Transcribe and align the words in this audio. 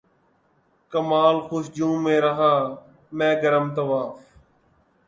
کمال 0.91 1.35
جوش 1.47 1.65
جنوں 1.75 1.99
میں 2.03 2.19
رہا 2.21 2.53
میں 3.17 3.33
گرم 3.43 3.65
طواف 3.75 4.15